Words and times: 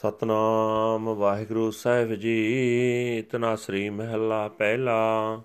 ਸਤਨਾਮ 0.00 1.14
ਵਾਹਿਗੁਰੂ 1.14 1.70
ਸਾਹਿਬ 1.70 2.14
ਜੀ 2.14 3.24
ਤਨਾਸਰੀ 3.30 3.90
ਮਹਿਲਾ 3.90 4.48
ਪਹਿਲਾ। 4.48 5.42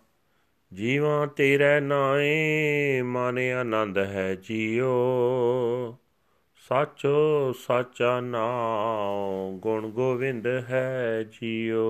ਜੀਵਾ 0.74 1.26
ਤੇਰੇ 1.26 1.80
ਨਾਏ, 1.80 3.02
ਮਨ 3.02 3.40
ਆਨੰਦ 3.40 3.98
ਹੈ 3.98 4.36
ਜੀਓ। 4.36 4.94
ਸਾਚੋ, 6.70 7.54
ਸਾਚਾ 7.54 8.20
ਨਾਮ 8.20 9.58
ਗੁਣ 9.58 9.90
ਗੋਵਿੰਦ 9.90 10.48
ਹੈ 10.48 11.24
ਜੀਓ। 11.24 11.86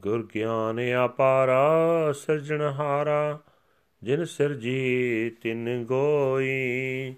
ਗੁਰ 0.00 0.28
ਗਿਆਨ 0.34 0.80
ਅਪਾਰਾ, 1.04 1.72
ਸਿਰਜਣਹਾਰਾ, 2.12 3.38
ਜਿਨ 4.02 4.24
ਸਿਰਜੀ 4.24 5.30
ਤਿਨ 5.42 5.84
ਗੋਈ। 5.84 7.14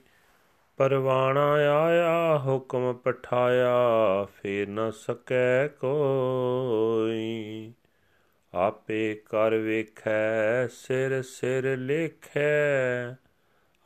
ਪਰਵਾਣਾ 0.76 1.52
ਆਇਆ, 1.52 2.38
ਹੁਕਮ 2.38 2.92
ਪਠਾਇਆ, 2.92 4.24
ਫੇਰ 4.24 4.68
ਨ 4.68 4.90
ਸਕੈ 4.90 5.68
ਕੋਈ। 5.68 7.72
ਆਪੇ 8.54 9.14
ਕਰ 9.14 9.54
ਵੇਖੈ, 9.54 10.66
ਸਿਰ 10.66 11.22
ਸਿਰ 11.22 11.76
ਲੇਖੈ, 11.76 13.16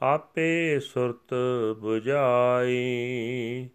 ਆਪੇ 0.03 0.81
ਸੁਰਤ 0.81 1.35
부ਝਾਈ 1.85 3.69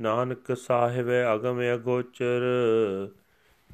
ਨਾਨਕ 0.00 0.56
ਸਾਹਿਬ 0.56 1.06
ਅਗਮ 1.34 1.60
ਅਗੋਚਰ, 1.74 2.42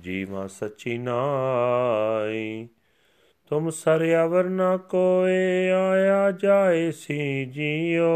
ਜੀਵਾ 0.00 0.46
ਸਚੀ 0.46 0.98
ਨਾਈ। 0.98 2.68
ਤੁਮ 3.50 3.70
ਸਰਯਵਰ 3.70 4.44
ਨ 4.44 4.78
ਕੋਏ 4.88 5.70
ਆਇਆ 5.70 6.30
ਜਾਏ 6.30 6.90
ਸੀ 6.90 7.44
ਜਿਉ। 7.44 8.08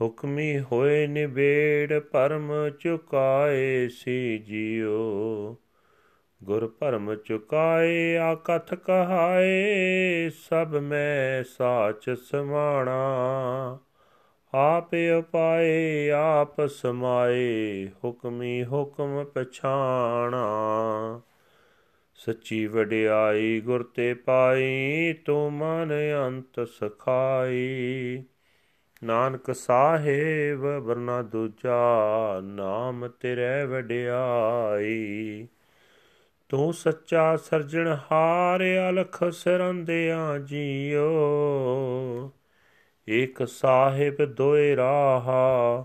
ਹੁਕਮੀ 0.00 0.60
ਹੋਏ 0.60 1.06
ਨਿਬੇੜ 1.06 1.98
ਪਰਮ 1.98 2.70
ਚੁਕਾਏ 2.80 3.88
ਸੀ 3.88 4.38
ਜਿਉ। 4.38 5.56
ਗੁਰ 6.44 6.76
ਭਰਮ 6.80 7.14
ਚੁਕਾਏ 7.14 8.16
ਆਕਥ 8.16 8.74
ਕਹਾਏ, 8.74 10.30
ਸਭ 10.30 10.76
ਮੈਂ 10.82 11.44
ਸਾਚ 11.44 12.10
ਸਮਾਣਾ। 12.10 12.98
ਆਪ 14.54 14.90
ਉਪਾਏ, 15.18 16.10
ਆਪ 16.10 16.66
ਸਮਾਏ, 16.66 17.88
ਹੁਕਮੀ 18.04 18.64
ਹੁਕਮ 18.64 19.24
ਪਛਾਣਾ। 19.24 20.48
ਸੱਚੀ 22.18 22.66
ਵਡਿਆਈ 22.66 23.60
ਗੁਰ 23.60 23.82
ਤੇ 23.82 24.14
ਪਾਈ, 24.14 25.12
ਤੂੰ 25.24 25.52
ਮਨ 25.52 25.92
ਅੰਤ 26.26 26.68
ਸਖਾਈ। 26.68 28.22
ਨਾਨਕ 29.04 29.54
ਸਾਹਿਬ, 29.54 30.60
ਵਰਨਾ 30.60 31.22
ਦੂਜਾ 31.22 31.80
ਨਾਮ 32.42 33.08
ਤੇਰੇ 33.08 33.66
ਵਡਿਆਈ। 33.66 35.46
ਤੂੰ 36.48 36.74
ਸੱਚਾ 36.74 37.36
ਸਰਜਣ 37.36 37.96
ਹਾਰ, 38.12 38.60
ਅਲਖ 38.90 39.24
ਸਰੰਦਿਆਂ 39.32 40.38
ਜੀਓ। 40.38 41.12
ਇਕ 43.08 43.48
ਸਾਹਿਬ 43.48 44.24
ਦੋਏ 44.24 44.76
ਰਾਹਾ, 44.76 45.84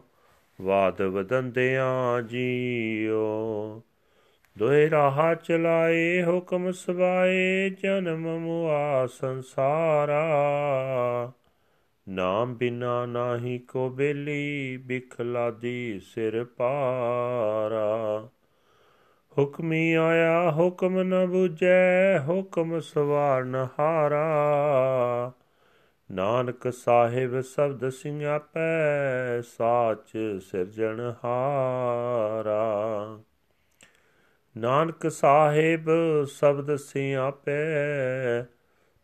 ਵਾਦ 0.61 1.01
ਵਦੰਦਿਆਂ 1.01 2.21
ਜੀਓ। 2.21 3.81
ਦੁਇ 4.57 4.89
ਰਾਹ 4.89 5.35
ਚਲਾਏ, 5.35 6.23
ਹੁਕਮ 6.23 6.71
ਸਵਾਏ, 6.71 7.69
ਜਨਮ 7.69 8.39
ਮੁਆ 8.39 9.07
ਸੰਸਾਰਾ। 9.07 10.25
ਨਾਮ 12.09 12.55
ਬਿਨਾ 12.55 13.05
ਨਾਹੀ 13.05 13.59
ਕੋ 13.59 13.89
ਬੇਲੀ 13.89 14.77
ਬਿਖਲਾਦੀ 14.77 15.99
ਸਿਰ 15.99 16.43
ਪਾਰਾ। 16.43 18.27
ਹੁਕਮੀ 19.37 19.93
ਆਇਆ, 19.93 20.51
ਹੁਕਮ 20.51 21.03
ਨ 21.03 21.13
부ਜੈ 21.23 22.19
ਹੁਕਮ 22.19 22.79
ਸਵਾਰਨ 22.79 23.67
ਹਾਰਾ। 23.79 24.31
ਨਾਨਕ 26.11 26.73
ਸਾਹਿਬ 26.73 27.41
ਸਬਦ 27.41 27.89
ਸਿੰਘਾਪੈ 27.89 29.41
ਸਾਚ 29.41 30.41
ਸਿਰਜਣ 30.51 31.13
ਹਾਰਾ। 31.23 32.73
ਨਾਨਕ 34.57 35.11
ਸਾਹਿਬ 35.11 35.89
ਸ਼ਬਦ 36.25 36.75
ਸਿਆਪੈ, 36.75 37.51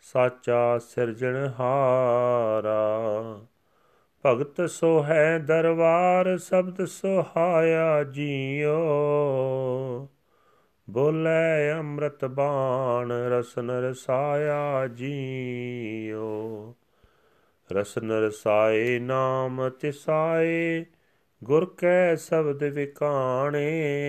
ਸਾਚਾ 0.02 0.78
ਸਿਰਜਣਹਾਰਾ 0.78 3.00
ਭਗਤ 4.26 4.70
ਸੋ 4.70 5.04
ਹੈ 5.04 5.38
ਦਰਬਾਰ, 5.38 6.38
ਸ਼ਬਦ 6.38 6.86
ਸੁਹਾਇਆ 6.86 8.04
ਜੀਓ। 8.04 8.80
ਬੋਲੇ 10.90 11.74
ਅੰਮ੍ਰਿਤ 11.74 12.26
ਬਾਣ, 12.26 13.12
ਰਸਨ 13.12 13.70
ਰਸਾਇਆ 13.70 14.88
ਜੀਓ। 14.88 16.76
ਰਸਨ 17.72 18.12
ਰਸਾਏ 18.12 19.00
ਨਾਮ 19.00 19.70
ਤਿਸਾਏ, 19.70 20.86
ਗੁਰ 21.44 21.76
ਕੈ 21.78 22.16
ਸ਼ਬਦ 22.16 22.64
ਵਿਕਾਣੇ। 22.64 24.09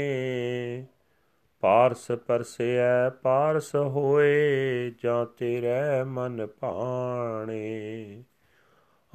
ਪਾਰਸ 1.91 2.13
ਪਰਸਿਐ, 2.27 3.11
ਪਾਰਸ 3.23 3.75
ਹੋਏ 3.75 4.93
ਜਾਂ 5.05 5.27
ਤੇਰੇ 5.27 6.05
ਮਨ 6.05 6.47
ਭਾਣੇ। 6.47 8.25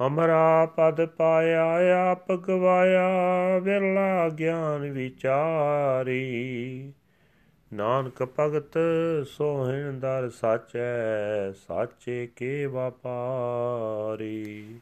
ਹਮਰਾ 0.06 0.66
ਪਦ 0.66 1.06
ਪਾਇਆ, 1.06 2.10
ਆਪ 2.10 2.32
ਗਵਾਇਆ, 2.32 3.08
ਵਿਰਲਾ 3.58 4.28
ਗਿਆਨ 4.28 4.90
ਵਿਚਾਰੀ। 4.90 6.92
ਨਾਨਕ 7.74 8.28
ਭਗਤ 8.40 8.78
ਸੋਹਣ 9.26 9.98
ਦਰ 9.98 10.30
ਸਾਚੈ, 10.30 11.52
ਸਾਚੇ 11.52 12.28
ਕੇ 12.36 12.66
ਵਪਾਰੀ 12.66 14.80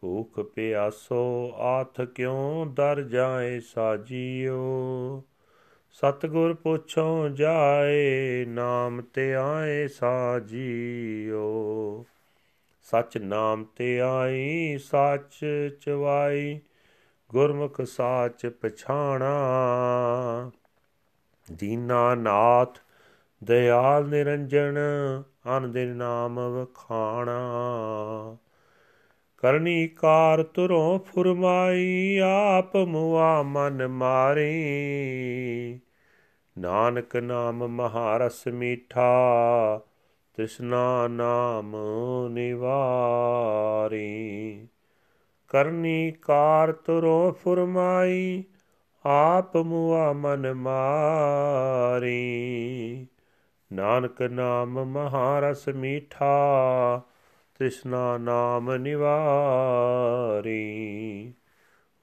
ਭੂਖ 0.00 0.40
ਪਿਆਸੋ, 0.40 1.52
ਆਥ 1.56 2.00
ਕਿਉ 2.00 2.64
ਦਰ 2.64 3.02
ਜਾਏ 3.02 3.60
ਸਾਜੀਓ? 3.60 5.22
ਸਤਗੁਰ 5.96 6.54
ਪੁੱਛੋਂ 6.54 7.28
ਜਾਏ, 7.28 8.44
ਨਾਮ 8.48 9.00
ਤੇ 9.00 9.34
ਆਏ 9.34 9.88
ਸਾ 9.88 10.38
ਜੀਓ 10.38 12.04
ਸਚ 12.82 13.18
ਨਾਮ 13.18 13.64
ਤੇ 13.64 14.00
ਆਈ, 14.00 14.78
ਸੱਚ 14.78 15.46
ਚਵਾਈ 15.80 16.60
ਗੁਰਮੁਖ 17.30 17.80
ਸਾਚ 17.80 18.46
ਪਛਾਣਾ। 18.46 19.34
ਦੀਨਾ 21.52 22.14
ਨਾਥ 22.14 22.78
ਦਇਆਲ 23.44 24.08
ਨਿਰੰਜਨ 24.08 24.78
ਅਨ 25.56 25.72
ਦੇ 25.72 25.86
ਨਾਮ 25.86 26.40
ਵਖਾਣਾ। 26.40 27.50
ਕਰਨੀ 29.36 29.88
ਕਾਰ 29.88 30.42
ਤੁਰੋਂ 30.42 30.98
ਫੁਰਮਾਈ, 30.98 32.20
ਆਪ 32.24 32.76
ਮੁਆ 32.76 33.42
ਮਨ 33.42 33.88
ਮਾਰੇ। 33.88 34.68
ਨਾਨਕ 36.58 37.16
ਨਾਮ 37.16 37.68
ਮਹਾਰਸ 37.68 38.48
ਮੀਠਾ 38.48 39.80
ਤ੍ਰਿਸ਼ਨਾ 40.34 41.08
ਨਾਮ 41.08 41.76
ਨਿਵਾਰੀ। 42.28 44.68
ਕਰਨੀ 45.48 46.12
ਕਾਰ 46.22 46.72
ਤੁਰੋ 46.72 47.32
ਫੁਰਮਾਈ, 47.32 48.44
ਆਪ 49.06 49.56
ਮੁਆ 49.56 50.12
ਮਨ 50.12 50.54
ਮਾਰੀ। 50.54 52.16
ਨਾਨਕ 53.72 54.22
ਨਾਮ 54.22 54.84
ਮਹਾਰਸ 54.84 55.68
ਮੀਠਾ 55.68 57.02
ਤ੍ਰਿਸ਼ਨਾ 57.58 58.18
ਨਾਮ 58.18 58.74
ਨਿਵਾਰੀ। 58.74 59.22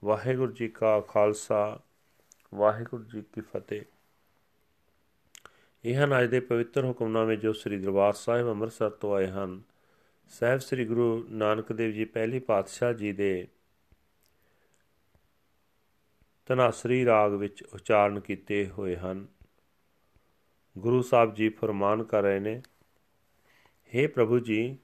ਵਾਹਿਗੁਰੂ 0.04 0.52
ਜੀ 0.52 0.68
ਕਾ 0.68 1.00
ਖਾਲਸਾ, 1.00 1.78
ਵਾਹਿਗੁਰੂ 2.54 3.02
ਜੀ 3.02 3.22
ਕੀ 3.22 3.40
ਫਤਿਹ। 3.40 3.82
ਇਹ 5.84 6.04
ਹਨ 6.04 6.22
ਅੱਜ 6.22 6.30
ਦੇ 6.30 6.40
ਪਵਿੱਤਰ 6.40 6.84
ਹੁਕਮਨਾਮੇ 6.84 7.36
ਜੋ 7.36 7.52
ਸ੍ਰੀ 7.52 7.78
ਦਰਬਾਰ 7.78 8.12
ਸਾਹਿਬ 8.12 8.48
ਅੰਮ੍ਰਿਤਸਰ 8.48 8.90
ਤੋਂ 8.90 9.14
ਆਏ 9.14 9.26
ਹਨ, 9.26 9.62
ਸਾਹਿਬ 10.28 10.60
ਸ੍ਰੀ 10.60 10.84
ਗੁਰੂ 10.84 11.26
ਨਾਨਕ 11.30 11.72
ਦੇਵ 11.72 11.90
ਜੀ 11.90 12.04
ਪਹਿਲੇ 12.04 12.38
ਪਾਤਸ਼ਾਹ 12.38 12.92
ਜੀ 12.92 13.12
ਦੇ 13.12 13.48
ਤਨਾਸਰੀ 16.46 17.04
ਰਾਗ 17.04 17.32
ਵਿੱਚ 17.32 17.62
ਉਚਾਰਨ 17.62 18.20
ਕੀਤੇ 18.20 18.66
ਹੋਏ 18.66 18.96
ਹਨ। 18.96 19.26
ਗੁਰੂ 20.78 21.02
ਸਾਹਿਬ 21.02 21.34
ਜੀ 21.34 21.48
ਫਰਮਾਨ 21.48 22.02
ਕਰ 22.02 22.22
ਰਹੇ 22.22 22.40
ਨੇ 22.40 22.62
हे 23.94 24.10
ਪ੍ਰਭੂ 24.10 24.38
ਜੀ, 24.38 24.78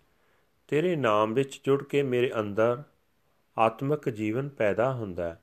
ਤੇਰੇ 0.68 0.96
ਨਾਮ 0.96 1.34
ਵਿੱਚ 1.34 1.60
ਜੁੜ 1.64 1.84
ਕੇ 1.84 2.02
ਮੇਰੇ 2.02 2.32
ਅੰਦਰ 2.40 2.82
ਆਤਮਿਕ 3.58 4.08
ਜੀਵਨ 4.08 4.48
ਪੈਦਾ 4.48 4.94
ਹੁੰਦਾ 4.94 5.24
ਹੈ। 5.24 5.42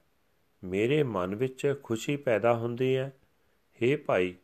ਮੇਰੇ 0.63 1.03
ਮਨ 1.03 1.35
ਵਿੱਚ 1.35 1.75
ਖੁਸ਼ੀ 1.83 2.15
ਪੈਦਾ 2.15 2.53
ਹੁੰਦੀ 2.53 2.97
ਹੈ। 2.97 3.13
हे 3.81 3.97
ਭਾਈ 4.05 4.35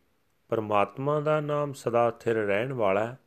ਪਰਮਾਤਮਾ 0.49 1.19
ਦਾ 1.19 1.39
ਨਾਮ 1.39 1.73
ਸਦਾ 1.73 2.11
ਸਥਿਰ 2.11 2.35
ਰਹਿਣ 2.35 2.73
ਵਾਲਾ 2.73 3.07
ਹੈ। 3.07 3.19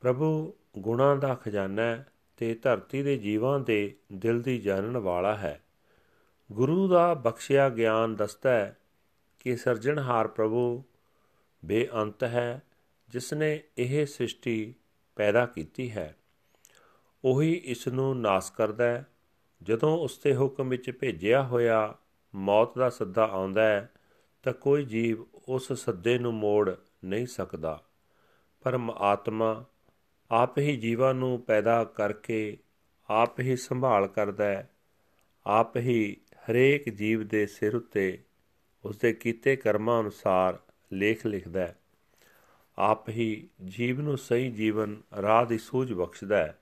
ਪ੍ਰਭੂ 0.00 0.54
ਗੁਣਾ 0.78 1.14
ਦਾ 1.14 1.34
ਖਜ਼ਾਨਾ 1.34 1.82
ਹੈ 1.82 2.12
ਤੇ 2.36 2.54
ਧਰਤੀ 2.54 3.02
ਦੇ 3.02 3.16
ਜੀਵਾਂ 3.16 3.60
ਦੇ 3.60 3.96
ਦਿਲ 4.12 4.42
ਦੀ 4.42 4.58
ਜਾਣਨ 4.58 4.98
ਵਾਲਾ 4.98 5.36
ਹੈ। 5.36 5.64
ਗੁਰੂ 6.52 6.88
ਦਾ 6.88 7.14
ਬਖਸ਼ਿਆ 7.14 7.68
ਗਿਆਨ 7.68 8.16
ਦੱਸਦਾ 8.16 8.50
ਹੈ 8.50 8.76
ਕਿ 9.40 9.56
ਸਰਜਣਹਾਰ 9.56 10.28
ਪ੍ਰਭੂ 10.28 10.84
ਬੇਅੰਤ 11.64 12.24
ਹੈ 12.24 12.62
ਜਿਸ 13.08 13.32
ਨੇ 13.32 13.62
ਇਹ 13.78 14.06
ਸ੍ਰਿਸ਼ਟੀ 14.06 14.74
ਪੈਦਾ 15.16 15.46
ਕੀਤੀ 15.46 15.92
ਹੈ। 15.92 16.16
ਉਹੀ 17.24 17.52
ਇਸ 17.52 17.88
ਨੂੰ 17.88 18.20
ਨਾਸ 18.20 18.50
ਕਰਦਾ 18.50 18.84
ਹੈ। 18.84 19.06
ਜਦੋਂ 19.62 19.98
ਉਸ 19.98 20.20
ਦੇ 20.24 20.36
ਹੁਕਮ 20.36 20.68
ਵਿੱਚ 20.68 20.90
ਭੇਜਿਆ 20.90 21.42
ਹੋਇਆ 21.42 21.94
ਮੌਤ 22.34 22.78
ਦਾ 22.78 22.90
ਸੱਦਾ 22.90 23.24
ਆਉਂਦਾ 23.24 23.62
ਹੈ, 23.62 23.90
ਤਾਂ 24.42 24.52
ਕੋਈ 24.52 24.84
ਜੀਵ 24.84 25.24
ਉਸ 25.48 25.72
ਸੱਦੇ 25.72 26.18
ਨੂੰ 26.18 26.34
ਮੋੜ 26.34 26.70
ਨਹੀਂ 27.04 27.26
ਸਕਦਾ। 27.26 27.82
ਪਰਮ 28.60 28.90
ਆਤਮਾ 28.90 29.64
ਆਪ 30.30 30.58
ਹੀ 30.58 30.76
ਜੀਵਾਂ 30.76 31.14
ਨੂੰ 31.14 31.40
ਪੈਦਾ 31.40 31.84
ਕਰਕੇ 31.84 32.58
ਆਪ 33.10 33.40
ਹੀ 33.40 33.56
ਸੰਭਾਲ 33.56 34.06
ਕਰਦਾ 34.06 34.44
ਹੈ। 34.44 34.70
ਆਪ 35.46 35.76
ਹੀ 35.76 36.16
ਹਰੇਕ 36.34 36.88
ਜੀਵ 36.88 37.28
ਦੇ 37.28 37.46
ਸਿਰ 37.46 37.76
ਉੱਤੇ 37.76 38.24
ਉਸ 38.84 38.98
ਦੇ 38.98 39.12
ਕੀਤੇ 39.12 39.56
ਕਰਮਾਂ 39.56 40.00
ਅਨੁਸਾਰ 40.00 40.58
ਲੇਖ 40.92 41.26
ਲਿਖਦਾ 41.26 41.60
ਹੈ। 41.60 41.78
ਆਪ 42.78 43.08
ਹੀ 43.08 43.48
ਜੀਵ 43.64 44.00
ਨੂੰ 44.00 44.18
ਸਹੀ 44.18 44.50
ਜੀਵਨ 44.50 45.02
ਰਾਹ 45.22 45.46
ਦੀ 45.46 45.58
ਸੂਝ 45.58 45.92
ਬਖਸ਼ਦਾ 45.92 46.36
ਹੈ। 46.36 46.58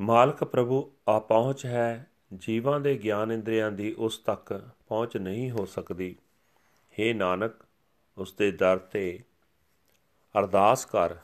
ਮਾਲਕ 0.00 0.44
ਪ੍ਰਭੂ 0.44 0.92
ਆ 1.08 1.18
ਪਹੁੰਚ 1.18 1.66
ਹੈ। 1.66 2.10
ਜੀਵਾਂ 2.36 2.80
ਦੇ 2.80 2.98
ਗਿਆਨ 2.98 3.32
ਇੰਦਰੀਆਂ 3.32 3.72
ਦੀ 3.72 3.94
ਉਸ 3.98 4.18
ਤੱਕ 4.18 4.70
ਪਹੁੰਚ 4.88 5.16
ਨਹੀਂ 5.16 5.50
ਹੋ 5.50 5.66
ਸਕਦੀ। 5.66 6.16
हे 6.93 7.13
ਨਾਨਕ 7.15 7.63
ਉਸ 8.17 8.33
ਦੇ 8.33 8.51
ਦਰ 8.51 8.77
ਤੇ 8.91 9.03
ਅਰਦਾਸ 10.35 10.85
ਕਰ 10.85 11.15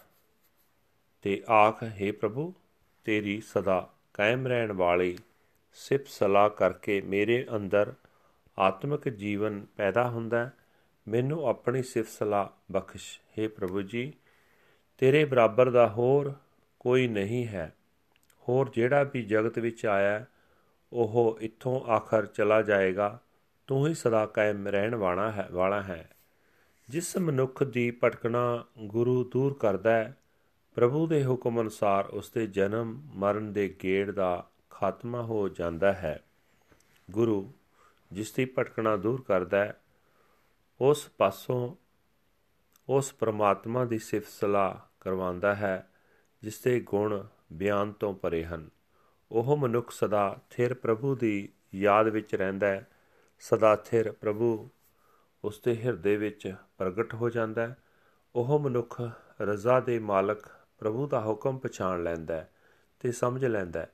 ਤੇ 1.25 1.41
ਆਖ 1.51 1.83
हे 1.83 2.11
ਪ੍ਰਭੂ 2.13 2.53
ਤੇਰੀ 3.05 3.39
ਸਦਾ 3.41 3.79
ਕਾਇਮ 4.13 4.47
ਰਹਿਣ 4.47 4.71
ਵਾਲੀ 4.73 5.17
ਸਿਫਤ 5.77 6.07
ਸਲਾਹ 6.07 6.49
ਕਰਕੇ 6.49 6.99
ਮੇਰੇ 7.01 7.45
ਅੰਦਰ 7.55 7.93
ਆਤਮਿਕ 8.57 9.09
ਜੀਵਨ 9.09 9.65
ਪੈਦਾ 9.77 10.07
ਹੁੰਦਾ 10.09 10.49
ਮੈਨੂੰ 11.07 11.47
ਆਪਣੀ 11.47 11.81
ਸਿਫਤ 11.83 12.09
ਸਲਾਹ 12.09 12.49
ਬਖਸ਼ 12.71 13.07
हे 13.39 13.49
ਪ੍ਰਭੂ 13.49 13.81
ਜੀ 13.81 14.11
ਤੇਰੇ 15.01 15.23
ਬਰਾਬਰ 15.25 15.69
ਦਾ 15.69 15.87
ਹੋਰ 15.87 16.33
ਕੋਈ 16.81 17.07
ਨਹੀਂ 17.07 17.45
ਹੈ 17.47 17.71
ਹੋਰ 18.47 18.69
ਜਿਹੜਾ 18.69 19.03
ਵੀ 19.03 19.21
ਜਗਤ 19.23 19.59
ਵਿੱਚ 19.59 19.85
ਆਇਆ 19.85 20.25
ਉਹ 20.91 21.37
ਇੱਥੋਂ 21.41 21.79
ਆਖਰ 21.87 22.25
ਚਲਾ 22.25 22.61
ਜਾਏਗਾ 22.61 23.17
ਤੂੰ 23.68 23.88
ਹੀ 23.88 23.94
ਸਦਾ 23.94 24.26
ਕਾਇਮ 24.26 24.68
ਰਹਿਣ 24.68 24.94
ਵਾਲਾ 24.94 25.32
ਹੈ 25.32 25.48
ਵਾਲਾ 25.52 25.82
ਹੈ। 25.82 26.10
ਜਿਸ 26.88 27.16
ਮਨੁੱਖ 27.16 27.62
ਦੀ 27.62 27.90
ਭਟਕਣਾ 28.04 28.64
ਗੁਰੂ 28.78 29.24
ਦੂਰ 29.24 29.54
ਕਰਦਾ 29.54 29.92
ਹੈ, 29.92 30.16
ਪ੍ਰਭੂ 30.74 31.06
ਦੇ 31.06 31.24
ਹੁਕਮ 31.24 31.60
ਅਨੁਸਾਰ 31.60 32.06
ਉਸ 32.06 32.30
ਦੇ 32.30 32.46
ਜਨਮ, 32.46 33.02
ਮਰਨ 33.14 33.52
ਦੇ 33.52 33.76
ਗੇੜ 33.82 34.10
ਦਾ 34.10 34.50
ਖਾਤਮਾ 34.70 35.22
ਹੋ 35.22 35.48
ਜਾਂਦਾ 35.48 35.92
ਹੈ। 35.92 36.24
ਗੁਰੂ 37.10 37.52
ਜਿਸ 38.12 38.32
ਦੀ 38.32 38.44
ਭਟਕਣਾ 38.44 38.96
ਦੂਰ 38.96 39.22
ਕਰਦਾ 39.22 39.64
ਹੈ, 39.64 39.80
ਉਸ 40.80 41.08
ਪਾਸੋਂ 41.18 41.74
ਉਸ 42.88 43.12
ਪ੍ਰਮਾਤਮਾ 43.12 43.84
ਦੀ 43.84 43.98
ਸਿਫਤ 43.98 44.30
ਸਲਾਹ 44.30 44.74
ਕਰਵਾਉਂਦਾ 45.00 45.54
ਹੈ, 45.54 45.90
ਜਿਸ 46.42 46.60
ਦੇ 46.60 46.80
ਗੁਣ 46.80 47.24
ਬਿਆਨ 47.52 47.92
ਤੋਂ 47.92 48.14
ਪਰੇ 48.14 48.44
ਹਨ। 48.44 48.70
ਉਹ 49.32 49.56
ਮਨੁੱਖ 49.56 49.90
ਸਦਾ 49.90 50.38
ਥਿਰ 50.50 50.74
ਪ੍ਰਭੂ 50.74 51.14
ਦੀ 51.14 51.48
ਯਾਦ 51.74 52.08
ਵਿੱਚ 52.08 52.34
ਰਹਿੰਦਾ 52.34 52.66
ਹੈ 52.66 52.86
ਸਦਾ 53.40 53.76
ਥਿਰ 53.76 54.12
ਪ੍ਰਭੂ, 54.12 54.70
ਉਸ 55.44 55.60
ਦੇ 55.64 55.76
ਹਿਰਦੇ 55.76 56.16
ਵਿੱਚ 56.16 56.54
ਪ੍ਰਗਟ 56.78 57.14
ਹੋ 57.14 57.30
ਜਾਂਦਾ 57.30 57.66
ਹੈ। 57.66 57.76
ਉਹ 58.34 58.58
ਮਨੁੱਖ 58.58 59.02
ਰਜ਼ਾ 59.40 59.80
ਦੇ 59.80 59.98
ਮਾਲਕ 59.98 60.46
ਪ੍ਰਭੂ 60.78 61.06
ਦਾ 61.06 61.20
ਹੁਕਮ 61.20 61.58
ਪਛਾਣ 61.58 62.02
ਲੈਂਦਾ 62.02 62.34
ਹੈ 62.34 62.52
ਤੇ 63.00 63.12
ਸਮਝ 63.12 63.44
ਲੈਂਦਾ 63.44 63.80
ਹੈ 63.80 63.92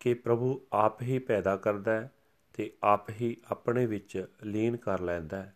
ਕਿ 0.00 0.14
ਪ੍ਰਭੂ 0.14 0.66
ਆਪ 0.72 1.02
ਹੀ 1.02 1.18
ਪੈਦਾ 1.18 1.56
ਕਰਦਾ 1.56 1.92
ਹੈ 1.92 2.12
ਤੇ 2.52 2.72
ਆਪ 2.82 3.10
ਹੀ 3.10 3.36
ਆਪਣੇ 3.50 3.86
ਵਿੱਚ 3.86 4.26
ਲੀਨ 4.42 4.76
ਕਰ 4.76 5.00
ਲੈਂਦਾ 5.00 5.36
ਹੈ। 5.36 5.54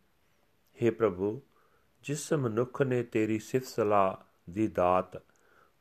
हे 0.83 0.95
ਪ੍ਰਭੂ, 0.95 1.43
ਜਿਸ 2.03 2.33
ਮਨੁੱਖ 2.33 2.83
ਨੇ 2.83 3.03
ਤੇਰੀ 3.03 3.39
ਸਿਫਤ 3.39 3.67
ਸਲਾਹ 3.67 4.17
ਦੀ 4.53 4.69
ਦਾਤ 4.69 5.23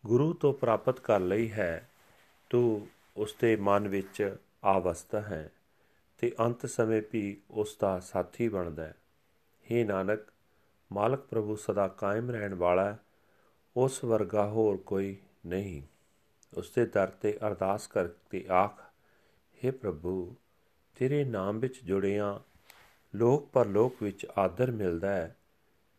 ਗੁਰੂ 0.06 0.34
ਤੋਂ 0.34 0.54
ਪ੍ਰਾਪਤ 0.54 1.00
ਕਰ 1.00 1.20
ਲਈ 1.20 1.52
ਹੈ, 1.52 1.90
ਤੂੰ 2.50 2.88
ਉਸ 3.18 3.36
ਦੇ 3.40 3.56
ਮਨ 3.56 3.88
ਵਿੱਚ 3.88 4.36
ਆਵਸਥਾ 4.66 5.22
ਹੈ। 5.22 5.52
ਤੇ 6.21 6.35
ਅੰਤ 6.41 6.67
ਸਮੇਂ 6.67 7.03
ਵੀ 7.13 7.37
ਉਸ 7.53 7.77
ਦਾ 7.81 7.99
ਸਾਥੀ 8.01 8.49
ਬਣਦਾ 8.49 8.87
ਹੈ 8.87 8.95
हे 9.67 9.87
ਨਾਨਕ 9.87 10.31
ਮਾਲਕ 10.91 11.21
ਪ੍ਰਭੂ 11.21 11.57
ਸਦਾ 11.57 11.87
ਕਾਇਮ 11.89 12.31
ਰਹਿਣ 12.31 12.55
ਵਾਲਾ 12.55 12.85
ਹੈ 12.85 12.99
ਉਸ 13.77 14.03
ਵਰਗਾ 14.05 14.47
ਹੋਰ 14.47 14.77
ਕੋਈ 14.87 15.17
ਨਹੀਂ 15.47 15.83
ਉਸ 16.53 16.71
ਦੇ 16.71 16.85
ਦਰ 16.87 17.11
ਤੇ 17.21 17.39
ਅਰਦਾਸ 17.47 17.87
ਕਰਕੇ 17.87 18.45
ਆਖ 18.55 18.81
हे 19.59 19.73
ਪ੍ਰਭੂ 19.73 20.35
ਤੇਰੇ 20.97 21.25
ਨਾਮ 21.25 21.59
ਵਿੱਚ 21.59 21.81
ਜੁੜਿਆਂ 21.85 22.39
ਲੋਕ 23.15 23.49
ਪਰਲੋਕ 23.51 24.03
ਵਿੱਚ 24.03 24.27
ਆਦਰ 24.39 24.71
ਮਿਲਦਾ 24.71 25.11
ਹੈ 25.11 25.37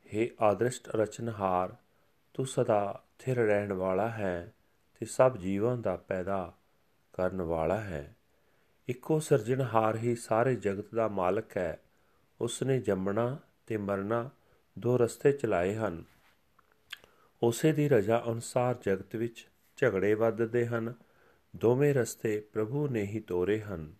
हे 0.05 0.27
ਆਦਰਸ਼ਟ 0.41 0.89
ਰਚਨਹਾਰ 0.95 1.75
ਤੂੰ 2.35 2.45
ਸਦਾ 2.45 3.03
ਥਿਰ 3.19 3.37
ਰਹਿਣ 3.37 3.73
ਵਾਲਾ 3.73 4.09
ਹੈ 4.09 4.53
ਤੇ 5.01 5.05
ਸਭ 5.05 5.37
ਜੀਵਾਂ 5.37 5.77
ਦਾ 5.77 5.95
ਪੈਦਾ 6.07 6.53
ਕਰਨ 7.13 7.41
ਵਾਲਾ 7.41 7.79
ਹੈ 7.81 8.15
ਇੱਕੋ 8.92 9.20
ਸਿਰਜਣਹਾਰ 9.20 9.96
ਹੀ 9.96 10.14
ਸਾਰੇ 10.14 10.54
ਜਗਤ 10.54 10.94
ਦਾ 10.94 11.08
ਮਾਲਕ 11.08 11.56
ਹੈ। 11.56 11.80
ਉਸ 12.40 12.62
ਨੇ 12.62 12.80
ਜੰਮਣਾ 12.80 13.38
ਤੇ 13.66 13.76
ਮਰਨਾ 13.76 14.30
ਦੋ 14.78 14.98
ਰਸਤੇ 14.98 15.32
ਚਲਾਏ 15.32 15.74
ਹਨ। 15.74 16.04
ਉਸੇ 17.42 17.72
ਦੀ 17.72 17.88
ਰਜ਼ਾ 17.88 18.24
ਅਨੁਸਾਰ 18.30 18.76
ਜਗਤ 18.86 19.16
ਵਿੱਚ 19.16 19.48
ਝਗੜੇ 19.76 20.14
ਵੱਧਦੇ 20.14 20.66
ਹਨ। 20.66 20.94
ਦੋਵੇਂ 21.56 21.94
ਰਸਤੇ 21.94 22.40
ਪ੍ਰਭੂ 22.52 22.88
ਨੇ 22.88 23.02
ਹੀ 23.02 23.20
ਤੋਰੇ 23.20 23.60
ਹਨ। 23.60 23.94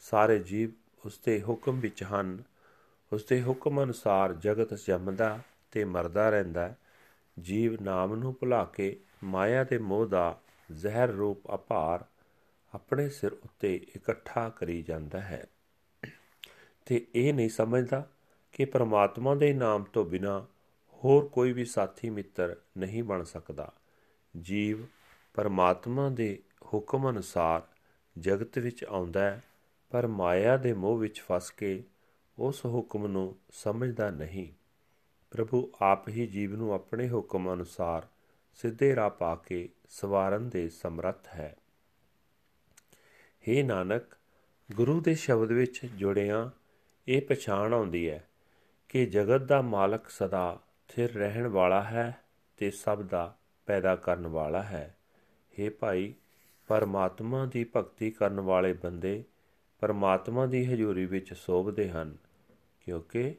ਸਾਰੇ 0.00 0.38
ਜੀਵ 0.38 0.70
ਉਸ 1.06 1.20
ਦੇ 1.24 1.42
ਹੁਕਮ 1.48 1.80
ਵਿੱਚ 1.80 2.02
ਹਨ। 2.02 2.42
ਉਸ 3.12 3.24
ਦੇ 3.24 3.42
ਹੁਕਮ 3.42 3.82
ਅਨੁਸਾਰ 3.82 4.32
ਜਗਤ 4.32 4.74
ਜੰਮਦਾ 4.74 5.38
ਤੇ 5.70 5.84
ਮਰਦਾ 5.84 6.30
ਰਹਿੰਦਾ 6.30 6.74
ਜੀਵ 7.40 7.82
ਨਾਮ 7.82 8.14
ਨੂੰ 8.14 8.36
ਭੁਲਾ 8.40 8.64
ਕੇ 8.64 9.00
ਮਾਇਆ 9.24 9.64
ਦੇ 9.64 9.78
ਮੋਹ 9.78 10.06
ਦਾ 10.06 10.40
ਜ਼ਹਿਰ 10.72 11.08
ਰੂਪ 11.08 11.54
ਅਪਾਰ 11.54 12.04
ਆਪਣੇ 12.74 13.08
ਸਿਰ 13.08 13.32
ਉੱਤੇ 13.32 13.86
ਇਕੱਠਾ 13.96 14.48
ਕਰੀ 14.48 14.82
ਜਾਂਦਾ 14.82 15.20
ਹੈ। 15.20 15.46
ਤੇ 16.86 17.06
ਇਹ 17.14 17.34
ਨਹੀਂ 17.34 17.48
ਸਮਝਦਾ 17.48 18.10
ਕਿ 18.52 18.64
ਪਰਮਾਤਮਾ 18.64 19.34
ਦੇ 19.34 19.52
ਨਾਮ 19.52 19.84
ਤੋਂ 19.84 20.04
ਬਿਨਾ 20.04 20.46
ਹੋਰ 20.92 21.28
ਕੋਈ 21.28 21.52
ਵੀ 21.52 21.64
ਸਾਥੀ 21.64 22.10
ਮਿੱਤਰ 22.10 22.56
ਨਹੀਂ 22.78 23.02
ਬਣ 23.02 23.22
ਸਕਦਾ। 23.22 23.72
ਜੀਵ 24.40 24.86
ਪਰਮਾਤਮਾ 25.34 26.08
ਦੇ 26.08 26.42
ਹੁਕਮ 26.74 27.10
ਅਨੁਸਾਰ 27.10 27.62
ਜਗਤ 28.18 28.58
ਵਿੱਚ 28.58 28.84
ਆਉਂਦਾ 28.84 29.20
ਹੈ, 29.20 29.42
ਪਰ 29.90 30.06
ਮਾਇਆ 30.06 30.56
ਦੇ 30.56 30.72
ਮੋਹ 30.72 30.98
ਵਿੱਚ 30.98 31.20
ਫਸ 31.20 31.50
ਕੇ 31.50 31.84
ਉਸ 32.38 32.66
ਹੁਕਮ 32.66 33.06
ਨੂੰ 33.06 33.36
ਸਮਝਦਾ 33.52 34.10
ਨਹੀਂ। 34.10 34.52
ਪ੍ਰਭੂ 35.30 35.72
ਆਪ 35.82 36.08
ਹੀ 36.08 36.26
ਜੀਵ 36.26 36.56
ਨੂੰ 36.56 36.72
ਆਪਣੇ 36.72 37.08
ਹੁਕਮ 37.08 37.52
ਅਨੁਸਾਰ 37.52 38.06
ਸਿੱਧੇ 38.54 38.96
ਰਾਹ 38.96 39.10
ਪਾ 39.10 39.36
ਕੇ 39.36 39.68
ਸਵਾਰਨ 39.90 40.48
ਦੇ 40.48 40.68
ਸਮਰੱਥ 40.68 41.28
ਹੈ। 41.28 41.56
हे 43.48 43.66
ਨਾਨਕ, 43.66 44.02
ਗੁਰੂ 44.74 45.00
ਦੇ 45.00 45.14
ਸ਼ਬਦ 45.14 45.52
ਵਿੱਚ 45.52 45.86
ਜੁੜਿਆਂ, 45.86 46.50
ਇਹ 47.08 47.22
ਪਛਾਣ 47.22 47.74
ਆਉਂਦੀ 47.74 48.10
ਹੈ 48.10 48.28
ਕਿ 48.88 49.06
ਜਗਤ 49.06 49.40
ਦਾ 49.40 49.62
ਮਾਲਕ 49.62 50.08
ਸਦਾ 50.08 50.60
ਥਿਰ 50.88 51.14
ਰਹਿਣ 51.14 51.46
ਵਾਲਾ 51.46 51.82
ਹੈ 51.82 52.20
ਤੇ 52.56 52.70
ਸਭ 52.70 53.02
ਦਾ 53.02 53.36
ਪੈਦਾ 53.66 53.96
ਕਰਨ 53.96 54.26
ਵਾਲਾ 54.26 54.62
ਹੈ। 54.62 54.96
हे 55.60 55.72
ਭਾਈ, 55.80 56.14
ਪਰਮਾਤਮਾ 56.66 57.46
ਦੀ 57.46 57.66
ਭਗਤੀ 57.76 58.10
ਕਰਨ 58.10 58.40
ਵਾਲੇ 58.40 58.72
ਬੰਦੇ 58.72 59.24
ਪਰਮਾਤਮਾ 59.78 60.46
ਦੀ 60.46 60.64
ਹਜ਼ੂਰੀ 60.64 61.04
ਵਿੱਚ 61.06 61.32
ਸੋਭਦੇ 61.32 61.90
ਹਨ, 61.90 62.16
ਕਿਉਂਕਿ 62.80 63.34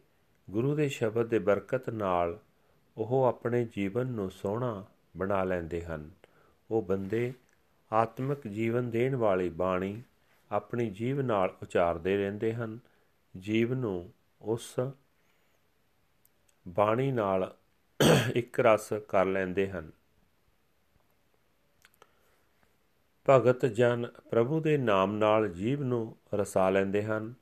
ਗੁਰੂ 0.49 0.75
ਦੇ 0.75 0.89
ਸ਼ਬਦ 0.89 1.27
ਦੇ 1.27 1.39
ਬਰਕਤ 1.39 1.89
ਨਾਲ 1.89 2.39
ਉਹ 2.97 3.23
ਆਪਣੇ 3.23 3.67
ਜੀਵਨ 3.75 4.07
ਨੂੰ 4.07 4.31
ਸੋਹਣਾ 4.31 4.85
ਬਣਾ 5.17 5.43
ਲੈਂਦੇ 5.43 5.81
ਹਨ। 5.81 6.09
ਉਹ 6.71 6.81
ਬੰਦੇ 6.81 7.33
ਆਤਮਿਕ 7.93 8.47
ਜੀਵਨ 8.47 8.89
ਦੇਣ 8.89 9.15
ਵਾਲੀ 9.15 9.49
ਬਾਣੀ 9.49 10.01
ਆਪਣੀ 10.51 10.89
ਜੀਵ 10.89 11.21
ਨਾਲ 11.21 11.57
ਉਚਾਰਦੇ 11.61 12.17
ਰਹਿੰਦੇ 12.17 12.53
ਹਨ। 12.53 12.79
ਜੀਵ 13.37 13.73
ਨੂੰ 13.73 14.13
ਉਸ 14.41 14.75
ਬਾਣੀ 16.67 17.11
ਨਾਲ 17.11 17.55
ਇੱਕ 18.35 18.59
ਰਸ 18.59 18.93
ਕਰ 19.07 19.25
ਲੈਂਦੇ 19.25 19.69
ਹਨ। 19.69 19.91
ਭਗਤ 23.29 23.65
ਜਨ 23.65 24.05
ਪ੍ਰਭੂ 24.29 24.59
ਦੇ 24.59 24.77
ਨਾਮ 24.77 25.15
ਨਾਲ 25.15 25.49
ਜੀਵ 25.49 25.83
ਨੂੰ 25.83 26.17
ਰਸਾ 26.33 26.69
ਲੈਂਦੇ 26.69 27.03
ਹਨ। 27.03 27.33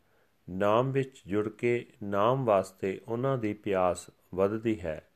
ਨਾਮ 0.49 0.91
ਵਿੱਚ 0.91 1.21
ਜੁੜ 1.27 1.49
ਕੇ 1.49 1.93
ਨਾਮ 2.03 2.45
ਵਾਸਤੇ 2.45 3.01
ਉਹਨਾਂ 3.07 3.37
ਦੀ 3.37 3.53
ਪਿਆਸ 3.53 4.09
ਵੱਧਦੀ 4.35 4.81
ਹੈ। 4.81 5.09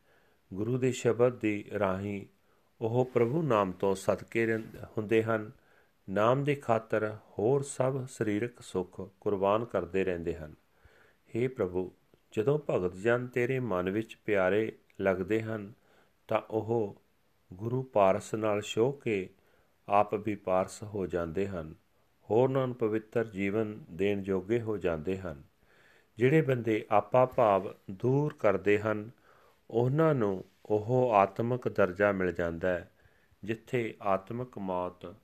ਗੁਰੂ 0.53 0.77
ਦੇ 0.77 0.91
ਸ਼ਬਦ 0.91 1.39
ਦੀ 1.39 1.71
ਰਾਹੀਂ 1.79 2.25
ਉਹ 2.81 3.05
ਪ੍ਰਭੂ 3.13 3.41
ਨਾਮ 3.41 3.71
ਤੋਂ 3.71 3.95
ਸਦਕੇ 3.95 4.57
ਹੁੰਦੇ 4.97 5.23
ਹਨ। 5.23 5.51
ਨਾਮ 6.09 6.43
ਦੀ 6.43 6.55
ਖਾਤਰ 6.55 7.17
ਹੋਰ 7.39 7.63
ਸਭ 7.63 8.05
ਸਰੀਰਕ 8.05 8.61
ਸੁੱਖ 8.61 9.01
ਕੁਰਬਾਨ 9.19 9.65
ਕਰਦੇ 9.65 10.03
ਰਹਿੰਦੇ 10.03 10.35
ਹਨ। 10.35 10.55
हे 11.35 11.49
ਪ੍ਰਭੂ, 11.49 11.91
ਜਦੋਂ 12.31 12.59
ਭਗਤ 12.69 12.93
ਜਨ 12.93 13.27
ਤੇਰੇ 13.27 13.59
ਮਨ 13.59 13.89
ਵਿੱਚ 13.89 14.17
ਪਿਆਰੇ 14.25 14.77
ਲੱਗਦੇ 15.01 15.41
ਹਨ, 15.41 15.73
ਤਾਂ 16.27 16.41
ਉਹ 16.49 17.01
ਗੁਰੂ 17.53 17.83
ਪਾਰਸ 17.83 18.35
ਨਾਲ 18.35 18.61
ਸ਼ੋਹ 18.61 18.93
ਕੇ 18.93 19.29
ਆਪ 19.89 20.15
ਵੀ 20.15 20.35
ਪਾਰਸ 20.35 20.83
ਹੋ 20.83 21.07
ਜਾਂਦੇ 21.07 21.47
ਹਨ। 21.47 21.75
ਹੋਰਨਾਂ 22.31 22.67
ਨੂੰ 22.67 22.75
ਪਵਿੱਤਰ 22.75 23.27
ਜੀਵਨ 23.27 23.83
ਦੇਣ 23.91 24.23
ਜੋਗੇ 24.23 24.61
ਹੋ 24.61 24.77
ਜਾਂਦੇ 24.77 25.17
ਹਨ। 25.17 25.43
ਜਿਹੜੇ 26.17 26.41
ਬੰਦੇ 26.41 26.85
ਆਪਾ 26.91 27.25
ਭਾਵ 27.25 27.73
ਦੂਰ 27.91 28.33
ਕਰਦੇ 28.39 28.79
ਹਨ, 28.79 29.11
ਉਹਨਾਂ 29.71 30.15
ਨੂੰ 30.15 30.43
ਉਹ 30.73 31.11
ਆਤਮਿਕ 31.13 31.69
ਦਰਜਾ 31.69 32.11
ਮਿਲ 32.11 32.31
ਜਾਂਦਾ 32.31 32.69
ਹੈ, 32.69 32.91
ਜਿੱਥੇ 33.43 33.95
ਆਤਮਿਕ 34.01 34.57
ਮੌਤ 34.57 35.15